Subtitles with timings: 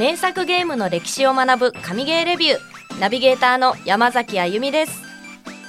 [0.00, 5.02] 名作ゲームの歴史を学ぶ神ゲーレビューナビゲーターの山崎あゆみです。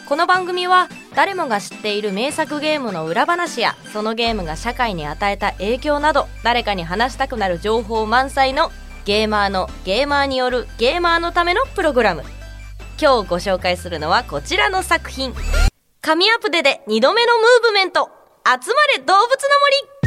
[0.07, 8.71] この番組は誰もが知っている名作ゲームの裏話やそのゲームが社会に与えた影響など誰かに話したくなる情報満載の
[9.03, 12.23] ゲーマーのゲーマーによるゲーマーのためのプログラム。
[13.01, 15.33] 今日ご紹介するのはこちらの作品。
[15.99, 18.09] 神アプデで2度目のムーブメント。
[18.45, 19.17] 集まれ動物の
[19.91, 20.00] 森。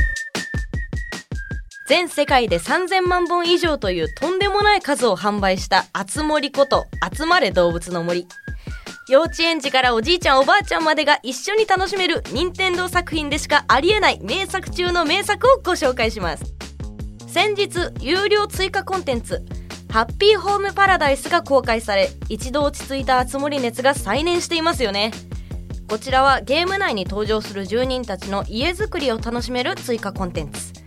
[1.87, 8.27] 全世界で3000万本以上というとんでもない数を販売したあつ森こと集まれ動物の森。
[9.07, 16.55] 幼稚園児からおじいちゃんおばあちゃんまでが一緒に楽しめる任天堂作品でしかありえない名作中の名作をご紹介します。
[17.29, 19.45] 先日有料追加コンテンツ
[19.91, 25.13] ハッピーホームパラダイスが公開され一度落ち着いた熱森熱が再燃していますよね。
[25.87, 30.84] こちらはゲーム内に登場する住人たちの家づくりを楽しめる追加コンテンツ。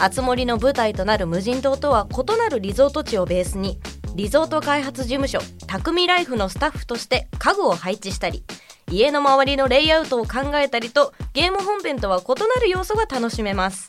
[0.00, 3.78] 熱森の舞台となる無人島とは異なるリゾート地をベースに
[4.14, 8.42] リゾート開発事務所匠ライフのスタッフとして家具を配置したり
[8.90, 13.88] 家の周りのレイアウトを考えたりとゲーム本編とは異なる要素が楽しめます。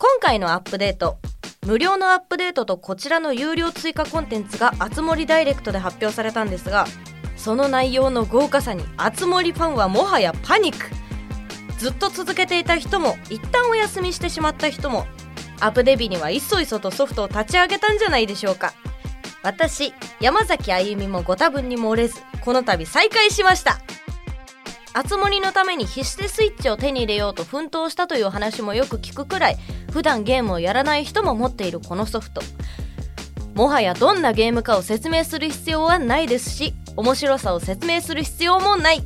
[0.00, 1.18] 今回のアップデート
[1.66, 6.86] 無料のアップデートとこちらの有料追加コンテンツがあつ森ダイレクトで発表されたんですが
[7.36, 10.99] その内容の豪華さにあつ森ファンはもはやパニック。
[11.80, 15.06] ずっと続けていた人も一旦お休みしてしまった人も
[15.60, 18.74] アップデビにはいっそいそとソフトを立ち上げたんじゃないでしょうか。
[19.42, 23.80] 私山崎あゆみもご多分に漏れずこの度再開しました。
[24.92, 29.56] あつ森のために必死でスイッチを手に入れようと奮闘したという話もよく聞くくらい
[29.90, 32.42] 普段ゲームをやらない人も持っているこのソフト。
[33.54, 39.02] もはやどんなゲームかを説明する必要はないですし面白さを説明する必要もない。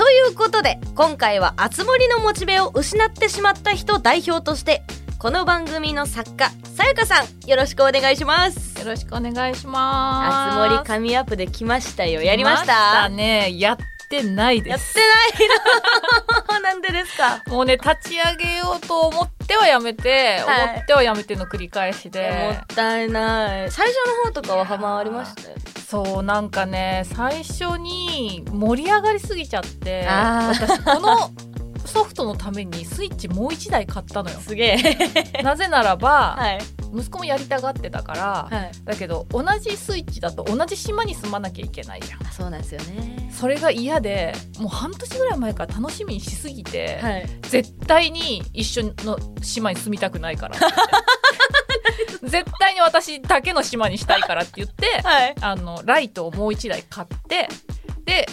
[0.00, 4.82] ということで今回はあつ森のモチベを失ってしまった人代表として
[5.18, 8.78] この番組の作家さやかさんよろしくお願いします。
[8.80, 10.56] よろしくお願いします。
[10.56, 12.22] あつ森神アップで来ましたよ。
[12.22, 13.10] やりました？
[13.10, 13.58] ね。
[13.58, 13.76] やっ
[14.08, 15.48] てないでやってすない
[16.38, 16.39] の
[16.70, 17.42] なんでですか？
[17.48, 20.70] もうね立ち上げようと思ってはやめて、はい。
[20.70, 23.70] 思ってはやめての繰り返しもでったいない。
[23.72, 25.42] 最初の方とかはハマりました？
[25.50, 31.32] よねそうなんかね最初に盛り上がりすぎちゃって私この
[31.90, 34.38] ソフトのためにスイッチもう一台買ったのよ。
[34.40, 34.78] すげ
[35.34, 35.42] え。
[35.42, 36.58] なぜならば、はい。
[36.94, 38.70] 息子もやりたがってたから、はい。
[38.84, 42.26] だけど同じスイッチだと同じ島に住まなきゃいけないじゃん。
[42.26, 43.30] あそうなんですよね。
[43.32, 47.28] それが嫌でもう半年ぐらい前から楽しみにしすぎて、はい。
[47.42, 50.56] 絶対に一緒の島に住みたくないから
[52.22, 55.34] 絶対に私だけの島にしたいからって言ってはい。
[55.40, 57.48] あのライトをもう一台買って
[58.04, 58.28] で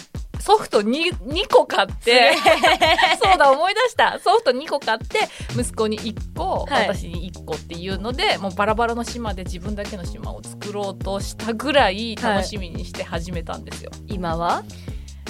[0.48, 2.32] ソフト 2, 2個買って
[3.22, 4.18] そうだ思い出した。
[4.18, 6.88] ソフト2個買って息子に1個、はい。
[6.88, 14.62] 私に1個っていうのでもうバラバラの島で自分だけの島を作ろうとしたぐらい楽しみにして始めたんですよ、今は？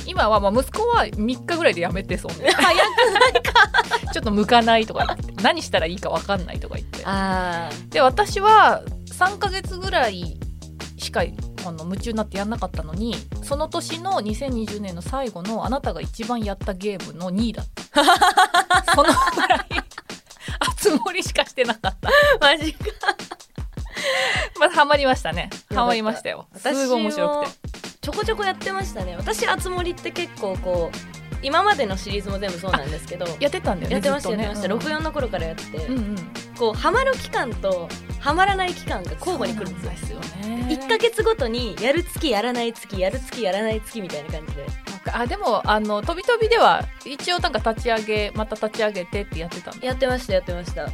[0.06, 2.40] 今はまあ息子は3日ぐらいでやめてそう。
[2.40, 3.52] ね 早くないか。
[4.14, 7.02] ちょっと向かないとか言って何したらいいか分かんないとか言って。
[7.04, 10.38] あで私は3ヶ月ぐらい
[10.96, 11.24] しか
[11.68, 18.04] あの夢中になってやんなかったのにその年の2020年の最後のあなたが一番やったゲームの2位だった。
[18.94, 19.60] そのぐらい
[20.60, 22.08] あつ森しかしてなかった。
[22.08, 22.84] ーマジか。
[24.58, 25.50] まあハマりましたね。
[25.74, 26.46] ハマりましたよ。
[26.54, 27.68] す私ごい面白くて。
[28.00, 29.16] ちょこちょこやってましたね。
[29.16, 36.16] 私あつ森って結構こう今までのシリーズも全部そうなんですけどやってたんだよねやってましたねやってました、64の頃からやってて、うんうん。
[36.58, 37.88] こうハマる期間と
[38.20, 39.90] ハマらない期間が交互に来るんですよ。
[39.90, 40.66] ですよね。
[40.70, 44.66] 1ヶ月ごとにやる月やらない月やる月やらない月みたいな感じで。
[45.12, 50.88] あでもあの飛び飛びでは一応なんか立ち上げまた立ち上げてってやってたんでやってましたやってました。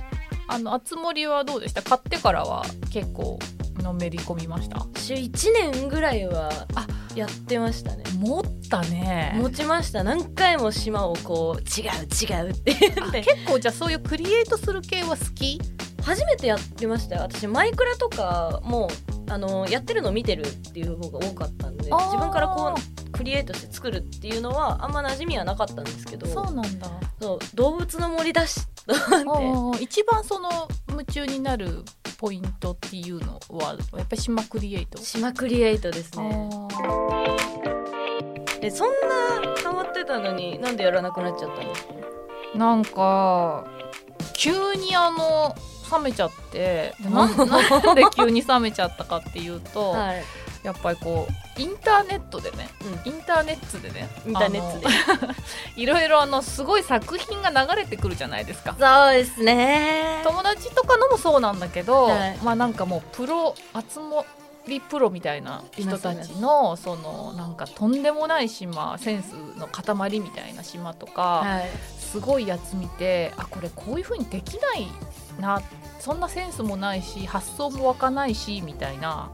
[0.46, 1.82] あの、あつ森はどうでした？
[1.82, 3.38] 買ってからは結構
[3.78, 4.86] のめり込みました？
[5.00, 6.86] 週1年ぐらいはあ
[7.16, 8.04] やってましたね。
[8.18, 9.34] 持ったね。
[9.40, 10.04] 持ちました。
[10.04, 15.58] 何回も島をこう違う違うって結構じゃあそういうクリエイトする系は好き？
[16.04, 17.22] 初めてやってましたよ。
[17.22, 18.88] 私マイクラとかも
[19.28, 26.88] うあのやってるの見てるっていう方が多かったんで自分からこうクリエイトして作るっていうのはあんま馴染みはなかったんですけどそうなんだ。
[27.20, 31.84] そう動物の森だしと思って一番その夢中になる
[32.18, 34.98] ポイントっていうのはやっぱり島クリエイト？
[34.98, 36.50] 島クリエイトですね。
[38.60, 41.94] えそんなハマってたのになんでやらなくなっちゃったんですか
[42.54, 43.66] なんか
[44.36, 45.54] 急にあの
[45.90, 50.22] 冷めちゃってでななんで急に冷めちゃったかっていうと、はい。
[50.64, 52.70] やっぱりこうインターネットでね
[53.04, 54.86] インターネットでねインターネットで。
[55.76, 58.74] いろいろあのすごい作品が流れてくるじゃないですか。
[58.78, 60.22] そうですね。
[60.24, 62.38] 友達とかのもそうなんだけど、はい。
[62.42, 64.24] まあなんかもうプロ集ま
[64.68, 71.70] りプロみたいな人たちのそのなんかとんでもない島センスの塊みたいな島とか、はい。
[72.14, 74.86] すごいやつ見てあこれこういう風にできない
[75.40, 75.60] な
[76.04, 79.30] そんなセンスもないし発想も湧かないしみたいな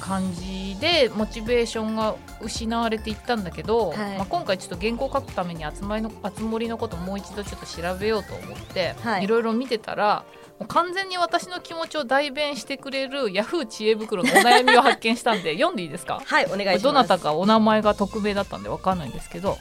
[0.00, 4.18] 感じでモチベーションが失われていったんだけど、はい。
[4.18, 9.24] まあ、今回ちょっと原稿書くために集まりの集まりのこともう一度ちょっと調べようと思って、はい。
[9.24, 10.24] いろいろ見てたら
[10.58, 16.20] もう完全に私の気持ちを代弁してくれるヤフー知恵袋のお悩みを発見したんで読んでいいですか？
[16.24, 16.82] はいお願いします。
[16.82, 19.58] どなたかお名前が匿名だったんでわかんないんですけど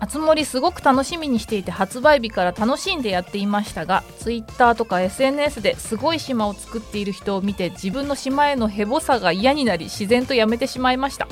[0.00, 11.26] あつ森すごく楽しみにしていて発売日から楽しんでやっていましたがツイッターとか SNS ですごい島を作っている人を見て自分の島へのヘボさが嫌になり自然とやめてしまいました。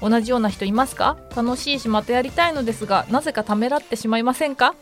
[0.00, 1.16] 同じような人いますか？
[1.36, 4.74] 楽しいしまたやりたいのですがなぜかためらってしまいませんか？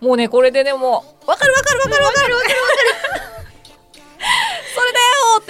[0.00, 3.29] もうねこれでねもわかるわかるわかるわかるわかるわかる。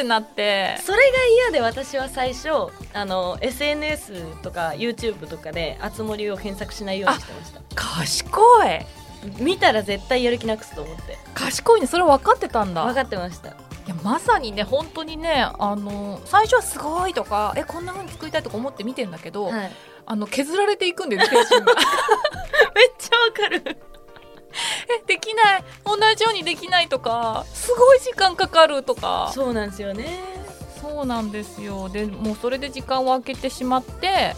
[0.01, 0.79] ってなって。
[0.83, 1.05] それが
[1.45, 2.49] 嫌で私は最初
[2.93, 7.61] あの SNS とか YouTube とかであつ森を検索しないようにしてました。
[7.75, 8.87] 賢い。
[9.39, 11.19] 見たら絶対やる気なくすと思って。
[11.35, 11.87] 賢いね。
[11.87, 12.85] それ分かってたんだ。
[12.85, 13.51] 分かってました。
[13.51, 13.53] い
[13.87, 19.71] やまさにね本当にねあの最初はすごいとかえこんな風に作りたいとか思って見てんだけど、はい。
[20.07, 21.45] あの削られていくんだよね めっ
[22.99, 23.77] ちゃわかる
[24.89, 25.65] えできない。
[25.85, 29.31] 同じようにできないとかすごい時間かかるとか。
[29.35, 30.19] そうなんですよね。
[30.81, 31.89] そうなんですよ。
[31.89, 34.35] でもうそれで時間を空けてしまって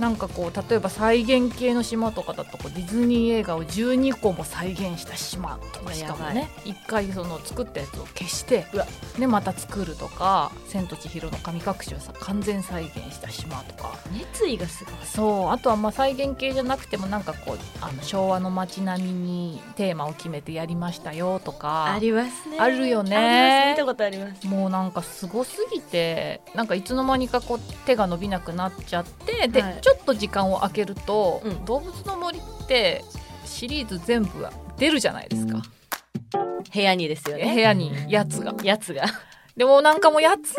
[0.00, 8.86] なんかこう例えば再現系の島とかだとこうディズニー映画を12個も再現した島とかしかもね一回その作ったやつを消してうわ。
[9.18, 13.90] でまた作るとか「千と千尋の神隠し」をさ完全再現した島とか。
[14.12, 14.94] 熱意がすごい。
[15.04, 22.58] そうあとはまあ再現系じゃなくてもなんかこうあの昭和の街並みにテーマを決めてやりましたよとかありますね。
[22.58, 23.72] あるよね。
[23.72, 24.46] 見たことあります。
[24.46, 31.64] もうなんかすごすぎてなんかいつの間にかこう手が伸びなくなっちゃってで、はいちょっと時間を空けると、うん。
[31.64, 33.04] 動物の森って
[33.44, 34.46] シリーズ全部
[34.76, 35.62] 出るじゃないですか、
[36.72, 38.54] 部屋にですよ部ね屋にやつが。
[38.62, 39.04] やつが。
[39.56, 40.54] でもなんかもうやつ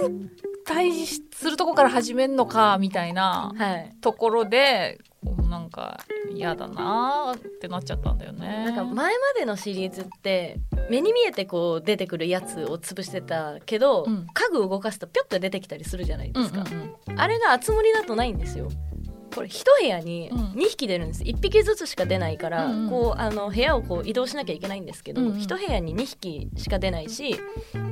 [0.68, 3.96] 退治するとこから始めんのかみたいなはい。
[4.02, 6.00] ところでこうなんか
[6.36, 8.66] 嫌だなーってなっちゃったんだよね。
[8.66, 14.28] なんか前までのシリーズって目に見えてこう出てくるやつを潰してたけど、うん。
[14.34, 17.20] 家具を動かすとピョッと出てきたりするじゃないうんですか、うんうん。
[17.20, 18.70] あれが厚盛りだとないんですよ
[19.34, 20.38] これ一部屋にうん。
[20.54, 21.24] 2匹出るんです。
[21.24, 22.90] 1匹ずつしか出ないから、うんうん。
[22.90, 25.40] こうあの部屋をこう移動しなきゃいけないんですけど、うんうん。
[25.40, 27.40] 一部屋に2匹しか出ないし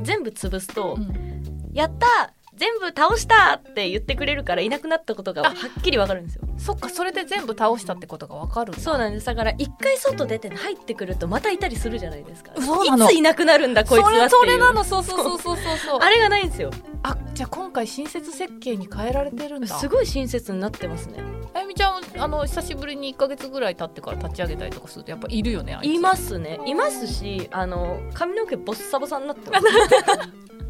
[0.04, 1.72] 全部潰すと「うん。
[1.74, 6.44] やった全部倒した!」って言ってくれるからいなくなったことがはっきりわかるんですよ。
[6.58, 9.26] そっかそれで全部倒したってことがわかるそうなんです。
[9.26, 12.52] だから一回外出て入ってくるとまたいたりするじゃないですか。
[12.62, 13.06] そうなの。
[13.06, 14.84] いついなくなるんだこいつはそれなの。
[14.84, 15.78] そうそうそうそうそう。
[15.78, 16.72] そ うあれがないんですよ。
[17.04, 19.68] あじゃあ今回新設設計に変えられてるんだ。
[19.68, 21.24] すごい親切になってますね。
[21.54, 26.60] あゆみちゃんあの久しぶりに1か月ぐらい経ってから立ち上げたりとかするとやっぱいるよねあいますね。
[26.66, 29.66] いますしあの髪の毛ボッサボサになってます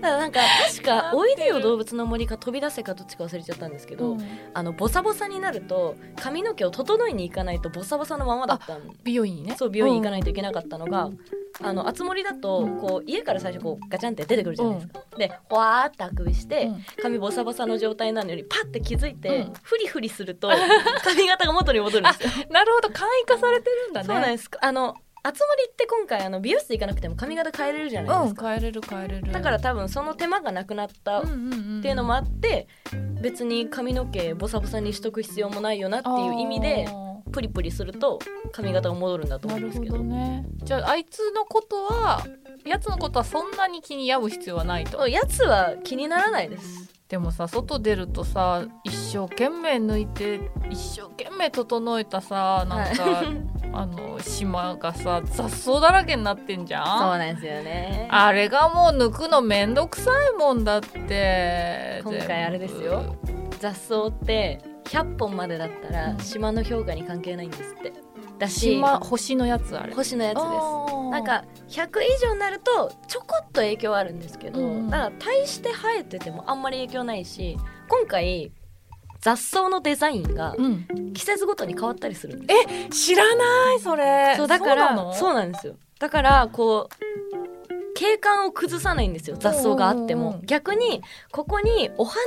[0.00, 4.28] なんか確か 「おいでよ動物の森」か「飛び出せ」かどっちか忘れちゃったんですけど、うん。
[4.54, 9.56] あのボサボサになると髪の毛を整えに行かないとボサボサのままだったん美容院にね。
[9.58, 11.10] そう美容院行かい、ないといけなかったのが、
[11.62, 16.84] あの厚盛りだとこう家から最初こうガチャンって出てくるじゃないですか、でほわーってあくびして、うん。
[17.02, 19.52] 髪ボサボサの状態なのにパッて気づいて、うん。
[19.62, 20.48] フリフリすると
[21.04, 22.30] 髪型が元に戻るんですよ。
[22.48, 22.90] うんなるほど。
[22.90, 24.06] 簡易化されてるんだね。
[24.06, 24.50] そうなんです。
[24.60, 29.32] あの厚盛りって今回あの美容室行かなくても髪型変えれるじゃないですか、うん変えれる変えれる。
[29.32, 32.68] だから多分その手間がなくなったっていうのもあって、
[33.20, 38.20] 別に髪の毛ボサボサにしとく必要もないよなっていう意味であプリプリすると
[38.52, 39.98] 髪型が戻るんだと思うんですけど。
[39.98, 40.44] どね。
[40.62, 42.24] じゃああいつのことは
[42.64, 45.08] やつのことはそんなに気に病む必要はないと。
[45.08, 46.94] やつは気にならないです。
[47.08, 50.40] でもさ外出るとさ一生懸命抜いて
[50.70, 56.86] 一生懸命整えたさなんか、はいあの島がさ雑草だらけになってんじゃん？
[56.98, 58.08] そうなんですよね。
[58.10, 63.16] あれがもう抜くのめんどくさいもんだって今回あれですよ。
[63.60, 66.18] 雑草って100本までだったらうん。
[66.18, 67.92] 島の評価に関係ないんですって。
[68.38, 69.94] だし島星のやつあれ。
[69.94, 70.46] 星のやつです。
[70.46, 74.90] ななんか100以上になるとちょこっと影響はあるんですけど、うん。
[74.90, 77.56] だから大して生えててもあんまり影響ないし
[77.88, 78.52] 今回
[79.20, 80.86] 雑草のデザインがうん。
[81.14, 82.54] 季節ごとに変わったりするんで
[82.90, 83.06] す。
[83.06, 84.34] 知らないそれ。
[84.36, 85.76] そうだからそうなんですよ。
[85.98, 90.40] だからこう景観を崩さないんですよ雑草があっても。
[90.44, 92.20] 逆にここにお花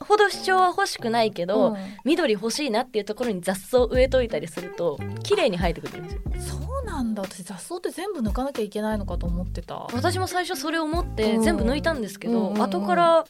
[0.00, 1.76] ほど主張は欲しくないけど、うん。
[2.04, 6.58] 緑欲しいなっていうところに雑草を植えといたりすると綺麗に生えてくるんですよ。
[6.58, 7.22] そうなんだ。
[7.22, 9.74] 私雑草って全部抜かなきゃいけないのかと思ってた。
[9.92, 11.42] 私も最初それを思ってうん。
[11.42, 12.62] 全部抜いたんですけど、うん。
[12.62, 13.24] 後から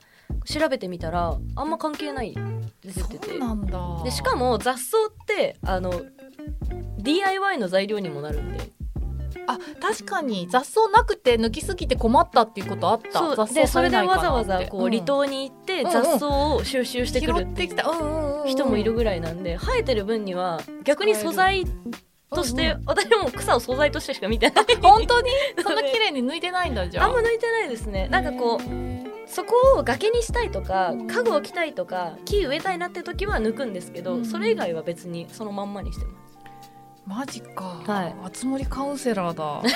[0.45, 2.41] 調べてみたらあんま関係ないって
[2.89, 3.29] 出て
[4.05, 5.93] でしかも雑草ってあの
[6.99, 8.71] DIY の材料にもなるんで。
[9.49, 13.19] あ確かに雑草なくて抜きすぎて困ったっていうことあった。
[13.21, 21.65] そう雑草でそれでわざわざこう離島に行ってうん雑草を収集してくる拾ってきた、うんうんうんうん人もいるぐらいなんで生えてる分には逆に素材
[22.33, 24.65] として、うん私も草を素材としてしか見てない。
[24.81, 25.31] 本当に？
[25.63, 27.07] そんな綺麗に抜いてないんだじゃあ。
[27.07, 28.09] あんま抜いてないですね。
[28.09, 28.65] なんかこうう
[29.27, 34.25] そこを崖にしたいとか家具置きたいとか木植えたいなって時は抜くんですけど、うん。
[34.25, 36.39] それ以外は別にそのまんまにしてます。
[37.07, 38.15] マジか、はい。
[38.25, 39.63] あつ森カウンセラーだ。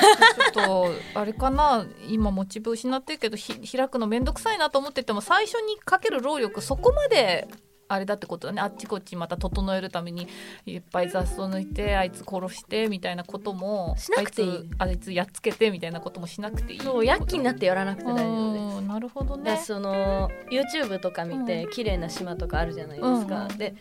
[0.52, 1.86] ちょっとあれかな。
[2.08, 7.48] 今モチベ失ってるけどひ開くのめんどくさいなと思ってても最初にかける労力そこまで
[7.92, 8.62] あれだってことだね。
[8.62, 10.28] あっちこっちまた整えるために
[10.64, 14.70] いっぱい雑草抜いてあいつ殺してみたいなこともしなくていい。
[14.78, 18.78] あいつあいつやっつけてみたいなこともしなくていいそう躍起になってやらなくて大丈夫です。
[18.78, 23.58] うんなるほどでねその YouTube とか見てう綺麗な島とかあるじゃないですか、うん。
[23.58, 23.74] で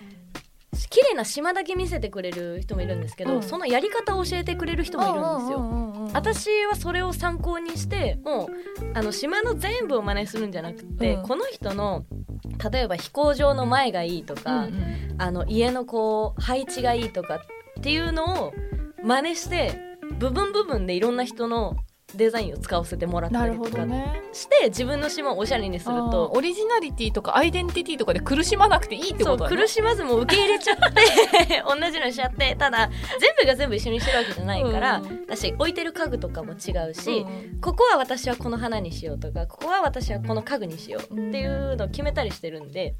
[0.90, 3.44] 綺麗な島だけ見せてくれる人もいるんですけど、うん。
[3.44, 8.50] そのやり方を教えてくれる人もいるんですよ、うんうんうんうん私はそれを参考にしてもう
[8.96, 11.24] あの島の全部を真似するんじゃなくて、うん。
[11.24, 12.06] この人の
[12.72, 15.16] 例えば飛行場の前がいいとうんか、うん。
[15.20, 18.54] あの家のこう配置がいいとかっていうのを
[19.04, 19.80] 真似して
[20.18, 21.78] 部分部分でいろんな人の
[22.16, 24.22] デザインを使わせてもらったりとかどね。
[24.34, 26.32] して自分の島をおしゃれにすると。
[26.34, 29.56] オリジナリティとかアイデンティティとかで苦しまなくていいってことだね。
[29.56, 32.90] 苦しまずもう受け入れちゃって 同じのしちゃってただ
[33.20, 35.26] 全部が全部一緒にしてるわけじゃないから、うん。
[35.28, 37.62] 私置いてる家具とかも違うし、うん。
[37.62, 42.96] ここは私はこの花にしようとかここは私はこの家具にしようっていうのを決めたりしてるんで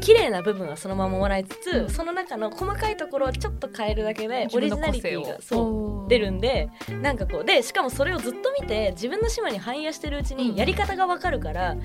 [0.00, 1.90] 綺麗な部分はそのままもらいつつ、うん。
[1.90, 6.68] その中の細かいところをちょっと変えるだけでオリジナリティがそう出るんで
[7.00, 10.38] なんかこうでしかもそれをずっと見て自分の島に反映してるうちうん。
[10.38, 11.76] にやり方がわかるから、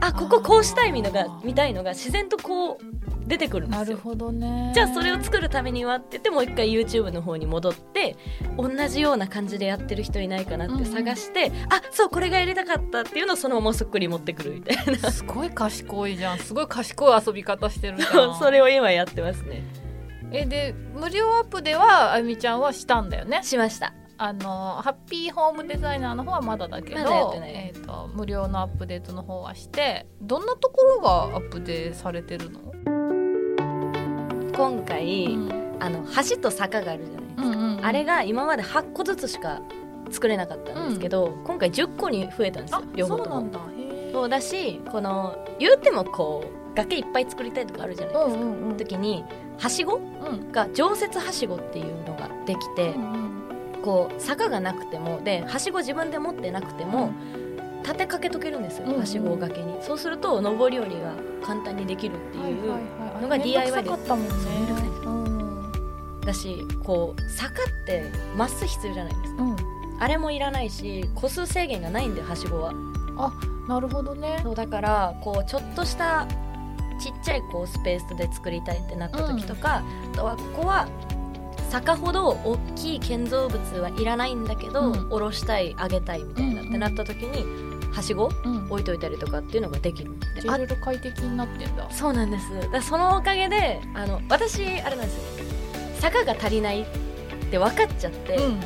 [0.00, 2.78] あこここうしたいのが見たいのが自然とこう
[3.26, 3.84] 出てくるんですよ。
[3.84, 4.72] なるほどね。
[4.74, 8.16] じゃあそれを作るためにはって言ってもう一回 YouTube の方に戻って
[8.56, 15.10] 同じような感じでやってる人いないかなって探して、あそうこれがやりたかったっていうのをそのままそっくり持ってくるみたいな。
[15.10, 16.38] すごい賢いじゃん。
[16.38, 18.38] すごい賢い遊び方してるじゃん。
[18.38, 19.62] それを今やってますね。
[20.32, 23.42] えで無料アップではあゆみちゃんはしたんだよね？
[23.44, 32.60] しましたあのハッピーホームデザイナーの方はまだだけどえー、と無料のアップデートの方はしてどんなところがアップデートされてるの、
[34.56, 35.66] 今回、うん。
[35.78, 37.84] あの橋と坂があるじゃないですか、うんうんうん。
[37.84, 39.60] あれが今まで8個ずつしか
[40.10, 43.34] 作れなかったんですけど、今回10個に増えたんですよあ両方とも。
[43.34, 43.58] そうなんだ。
[43.58, 44.12] へー。
[44.12, 48.76] そうだしこの言うてもこう崖いっぱい作りたいとかあるじゃないですか、うんうんうん。
[48.78, 49.24] 時に
[49.58, 49.96] はしご？
[49.96, 50.50] うん。
[50.52, 53.25] が常設はしごっていうのができて、うんうん
[53.86, 57.12] こう坂がなくてもではしご自分で持ってなくても、
[57.84, 59.80] 立てかけとけるんですよ、うんうんはしごを崖に。
[59.80, 62.72] そうすると上り下りが簡単にできるっていう、
[63.22, 64.34] のが DIY でめんどくさかったもんね。
[64.50, 66.26] めんどくさいです。
[66.26, 69.42] だしこう坂ってマス必要じゃないですか。
[69.44, 69.56] うん、うん
[69.98, 72.74] あれもいらないし個数制限がないんではしごは。
[73.68, 74.40] なるほどね。
[74.42, 76.26] そうだからこうちょっとした
[77.00, 80.88] ちっちゃいこうスペースで作りたいってなった時とか、あとはここは
[81.76, 85.08] 坂ほど大きい建造物はいらないんだけど、うん。
[85.10, 88.66] 下ろしたい上げたいみたいなうんってなった時にはしごうん。
[88.70, 90.12] 置いといたりとかっていうのができる。
[90.42, 91.86] いろいろ快適になってんだ。
[91.90, 92.70] そうなんです。
[92.72, 95.44] だそのおかげであの私あれなんですよ。
[96.00, 96.86] 坂が足りないっ
[97.50, 98.60] て分かっちゃって、うん。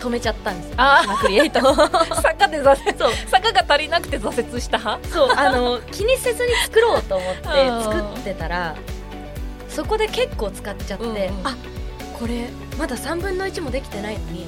[0.00, 0.74] 止めちゃったんですよ。
[0.78, 1.60] あ島クリエイト
[2.20, 2.98] 坂で挫折。
[2.98, 3.12] そう。
[3.28, 4.78] 坂が足りなくて挫折した？
[4.78, 5.28] 派そう。
[5.36, 7.82] あの気にせずに作ろうと思ってうん。
[7.84, 8.74] 作ってたら
[9.68, 11.46] そこで結構使っちゃって、うんうん。
[11.46, 11.56] あ
[12.18, 14.46] これまだ3分の1もできてないのに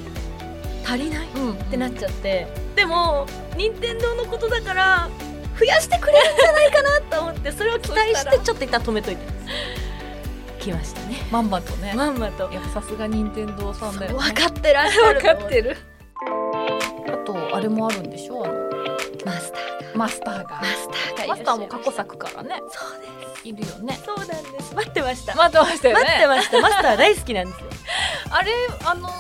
[0.85, 1.27] 足りない？
[1.27, 1.57] っうん。
[1.71, 2.47] てなっちゃって。
[2.75, 5.09] でも任天堂のことだから
[5.59, 9.23] 増やしてくれるんじゃないかなと思ってそれを期待してちょっと一旦止めといて。
[10.61, 11.17] 来ましたね。
[11.31, 11.93] まんまとね。
[11.95, 12.51] まんまと。
[12.53, 14.19] やっぱさすが任天堂さんだよね。
[14.19, 15.77] 分かってらっしゃる分かってる。
[17.07, 18.45] あとあれもあるんでしょ？
[18.45, 18.55] あの
[19.25, 19.95] マスターが。
[19.95, 20.61] マスターが。
[20.61, 22.61] マスターがマスターも過去作からね。
[22.71, 23.18] そうです
[23.49, 23.99] いるよね。
[24.05, 24.75] そうなんです。
[24.75, 25.35] 待ってました。
[25.35, 26.05] 待ってましたよね。
[26.05, 26.61] 待ってました。
[26.61, 27.67] マスター大好きなんですよ。
[28.31, 28.53] あれ
[28.85, 29.13] あのなん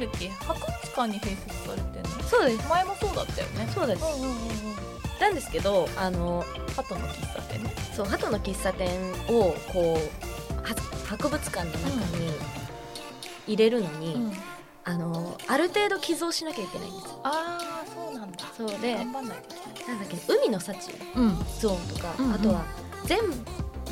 [0.00, 0.28] だっけ？
[0.28, 2.22] 博物館に併設されてんの？
[2.28, 2.68] そうです。
[2.68, 3.68] 前もそうだったよね。
[3.74, 4.04] そうです。
[4.04, 4.28] うんうんうん。
[4.28, 4.72] うん
[5.20, 6.44] なんですけどあの
[6.76, 7.62] 鳩の喫茶店。
[7.62, 8.88] ねそう鳩の喫茶店
[9.28, 10.74] をこうは
[11.08, 11.88] 博物館の中
[12.18, 12.32] に
[13.46, 14.34] 入れるのに、
[14.84, 17.20] あのある程度寄贈しなきゃいけないんですよ。
[17.22, 18.38] ああそうなんだ。
[18.56, 19.36] そうでなんだっ
[20.10, 20.16] け？
[20.34, 21.38] 海の幸うん。
[21.60, 22.34] ゾーンとか、うんうん。
[22.34, 22.64] あとは
[23.04, 23.18] 全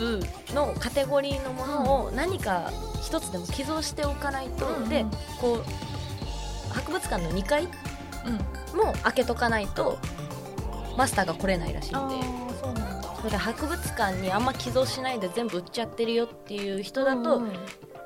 [0.00, 0.21] 部
[0.54, 5.04] のカテゴリーのものを何か一つでも寄贈しておかないと、で
[5.40, 8.78] こう博物館の2階うん。
[8.78, 9.99] も開けとかないと
[10.97, 11.97] マスターが来れないらしいんで。
[12.61, 13.14] そうなんだ。
[13.16, 17.50] それで博物館にあんま寄贈しないで全部売っちゃってるよっていう人だと、うんうん。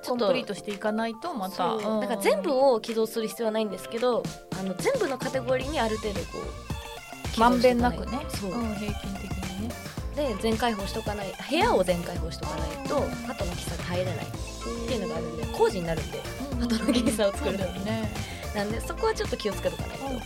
[0.02, 1.56] ちょっとコンプリートしていかないとまた。
[1.56, 2.00] そう。
[2.00, 4.22] だから全部を寄贈する必要はないんですけど
[4.58, 6.26] あの全部のカテゴリーにある程度こ
[7.36, 8.24] うまんべんなくね。
[8.28, 9.34] そう、うん、平均的
[10.16, 16.21] で全開放しとかない部屋を全開放しとかないと鳩の喫茶が入れないっていうのがあるんで工事になるんで
[16.61, 17.59] 鳩の喫茶を作る。
[17.59, 18.11] そうだよね。
[18.54, 20.23] なんでそこはちょっと気をつけとかないと、うんうんうん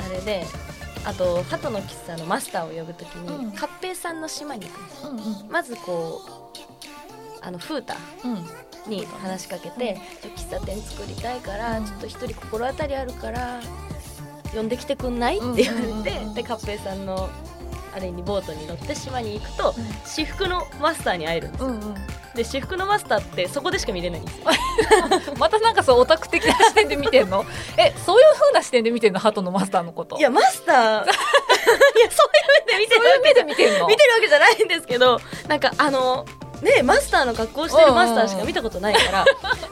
[0.00, 0.46] あれで
[1.04, 3.50] あと鳩の喫茶のマスターを呼ぶときに、うん。
[3.50, 6.58] 合平さんの島に行くんですまずこう
[7.40, 8.90] あのフータうん。
[8.90, 11.84] に話しかけて「ちょ喫茶店作りたいから、うん。
[11.86, 13.60] ちょっと一人心当たりあるから
[14.54, 16.28] 呼んできてくんない?」って言われて、うんうんうん。
[16.28, 17.28] うんで合平さんの
[17.94, 21.66] あれにボートに乗って島に行くと私服のマスターに会えるんですよ。
[21.68, 21.94] うんうん。
[22.34, 24.44] で私服のマスターってそこでしか見れないんですよ。
[25.38, 27.44] またなんかそうオタク的な視点で見てんの？
[27.76, 29.18] えそういう風な視点で見てんの？
[29.20, 30.16] ハトのマスターのこと。
[30.18, 30.76] いやマスター。
[30.78, 36.24] いやそういう目で見てる見てるわけじゃないんですけどなんかあの
[36.62, 39.24] ねマスターの格好してるマスターしか見たことないから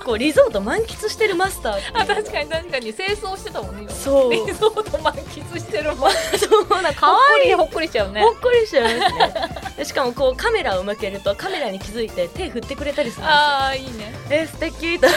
[0.04, 2.94] こうリゾート満喫してるマスターってあ確かに確かに。
[2.94, 3.90] 清掃してたもんね今。
[3.90, 4.32] そう。
[4.32, 6.10] リゾート満喫してるもん。
[6.12, 6.82] そう。
[6.82, 7.48] なんか可ほっこ愛い。
[7.48, 8.20] りほっこりしちゃうね。
[8.22, 9.32] ほっこりしちゃいますね
[9.78, 13.36] でしかもこうカメラを向けるとカメラに気づいて手振ってくれたりするんですよ。
[13.36, 14.14] ああいいね。
[14.30, 14.98] え素敵。
[15.00, 15.08] と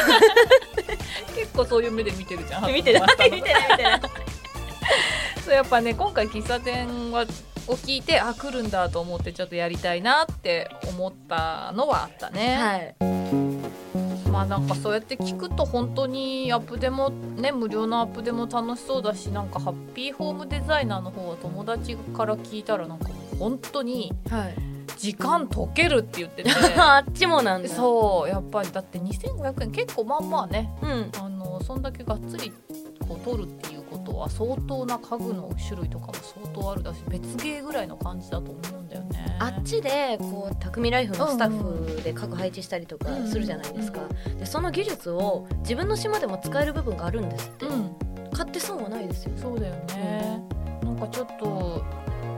[1.35, 4.01] 結構そういう目で見てるじゃん見てない見てない見てない。
[5.45, 7.25] そうやっぱね今回喫茶店は
[7.69, 12.95] を聞いてあ来るんだと思ってちょっとやりたいなって思ったのはあったね、はい。
[14.29, 24.55] まあなんかそうやって聞くと本当にアップでもね無料のアップでも楽しそうだしなんかハッピーホームデザイナーの方は友達から聞いたらなんか本当にはい。
[24.97, 26.49] 時間解けるって言ってて。
[26.77, 27.69] あっちもなんだ。
[27.69, 30.69] そうやっぱりだって2500円結構まあまあね。
[30.81, 31.11] うん。
[31.17, 32.51] あのそんだけがっつり
[33.07, 39.37] こう取るっていうことは相当な家具の種類とかも相当あるだし別ゲーぐらいの感じだと思うんだよね。
[39.39, 44.01] あっちでこう匠ライフのスタッフで各配置したりとかするじゃないですか、
[44.37, 47.95] でその技術を自分の島でも使える部分があるんですって、うん。
[48.31, 49.31] 買って損はないですよ。
[49.35, 50.41] そうだよね、
[50.83, 51.83] なんかちょっと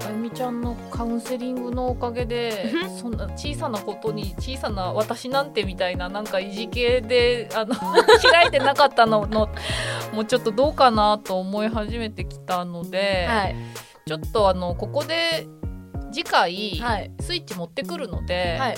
[0.05, 2.97] あゆみちゃんのカウンセリングのおかげでうん。
[2.97, 7.75] そんな小さなことに小さな私なんてみたいななんかいじ系であの
[8.31, 9.49] 開いてなかったのの
[10.13, 13.55] もうちょっとどうかなと思い始めてきたので、はい。
[14.07, 15.47] ちょっとあのここで
[16.11, 17.11] 次回、はい。
[17.21, 18.75] スイッチ持ってくるので、はい。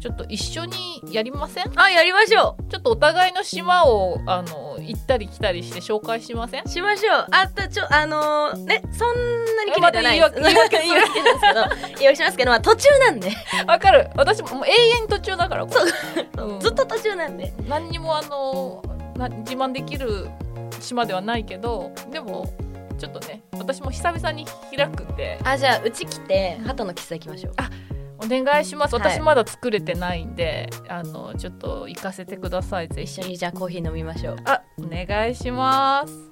[0.00, 1.72] ちょっと一緒にやりません？
[1.80, 6.64] あやりましょちょっとお互いの島をあの行ったり来たりして紹介しません？
[6.64, 7.26] うしましょう。
[7.30, 10.20] あとちょあのーねそんなに綺麗じゃない。
[10.20, 13.30] また言い訳 言い訳言い訳なんですけど言い訳しますけど、まあ、途中なんで、
[13.68, 14.10] わかる。
[14.16, 14.70] 私ももう永
[15.02, 15.72] 遠途中だからこ
[16.16, 16.42] れ。
[16.42, 16.60] うん。
[16.60, 17.52] ずっと途中なんで。
[17.68, 18.82] 何にもあの
[19.16, 20.28] な自慢できる
[20.82, 22.52] 島ではないけどでも
[22.98, 27.54] ちょっとね私も久々に開くんであじゃあうち来て鳩の喫茶行きましょう。
[28.24, 28.94] お願いします。
[28.94, 29.02] はい。
[29.02, 33.12] 私まだ作れてないんで、あのちょっと行かせてくださいぜひ。
[33.12, 34.36] 一緒にじゃあコーヒー飲みましょう。
[34.44, 36.30] あお願いします。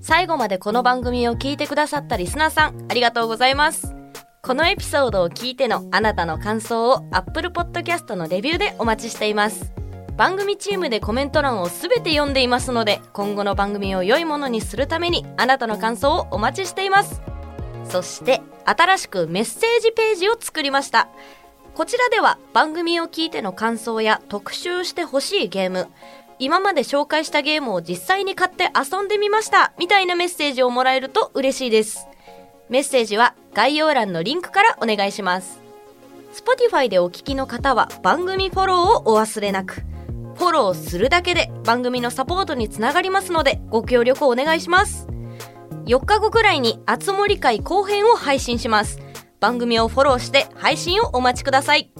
[0.00, 3.94] 最後までこの番組を聞いてくださったリスナーさんありがとうございます。
[4.42, 9.70] このエピソードを聞いてのあなたの感想を Apple Podcast のレビューでお待ちしています
[10.20, 17.22] 番組チームでコメント欄をすべて読んでいますので今後の番組を良いものにするためにあなたの感想をお待ちしています。
[17.88, 21.08] そして新しくメッセージページを作りました。
[21.74, 25.88] こちらでは番組を聞いての感想や特集してほしいゲーム
[26.38, 29.72] 今まで紹介したゲームを実際に買って遊んでみました。
[29.78, 32.06] みたいなメッセージをもらえると嬉しいです。
[32.68, 35.62] メッセージは概要欄のリンクからお願いします。
[36.34, 39.88] Spotify でお聞きの方は番組フォローをお忘れなく。
[40.40, 45.06] フォローするだけで番組のサポートにつながりますのでご協力をお願いします。
[45.84, 49.00] 4日後くらいにあつ森会後編を配信します。
[49.38, 51.92] 番組をフォローして配信をお待ちください。